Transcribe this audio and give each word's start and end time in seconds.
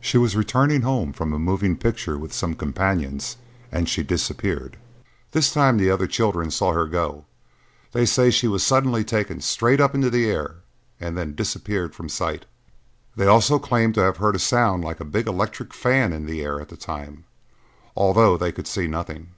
She 0.00 0.16
was 0.16 0.34
returning 0.34 0.80
home 0.80 1.12
from 1.12 1.34
a 1.34 1.38
moving 1.38 1.76
picture 1.76 2.16
with 2.16 2.32
some 2.32 2.54
companions 2.54 3.36
and 3.70 3.86
she 3.86 4.02
disappeared. 4.02 4.78
This 5.32 5.52
time 5.52 5.76
the 5.76 5.90
other 5.90 6.06
children 6.06 6.50
saw 6.50 6.72
her 6.72 6.86
go. 6.86 7.26
They 7.92 8.06
say 8.06 8.30
she 8.30 8.48
was 8.48 8.64
suddenly 8.64 9.04
taken 9.04 9.42
straight 9.42 9.78
up 9.78 9.94
into 9.94 10.08
the 10.08 10.24
air 10.26 10.62
and 10.98 11.18
then 11.18 11.34
disappeared 11.34 11.94
from 11.94 12.08
sight. 12.08 12.46
They, 13.14 13.26
also 13.26 13.58
claim 13.58 13.92
to 13.92 14.00
have 14.02 14.16
heard 14.16 14.36
a 14.36 14.38
sound 14.38 14.84
like 14.86 15.00
a 15.00 15.04
big 15.04 15.26
electric 15.26 15.74
fan 15.74 16.14
in 16.14 16.24
the 16.24 16.40
air 16.42 16.58
at 16.62 16.70
the 16.70 16.76
time, 16.78 17.24
although 17.94 18.38
they 18.38 18.52
could 18.52 18.66
see 18.66 18.86
nothing." 18.86 19.32